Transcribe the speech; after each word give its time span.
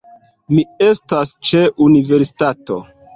Mi 0.53 0.61
estas 0.85 1.33
ĉe 1.49 1.61
universitato 1.89 2.79